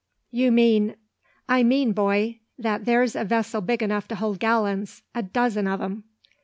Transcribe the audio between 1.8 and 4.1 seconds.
boy, that there's a vessel big enough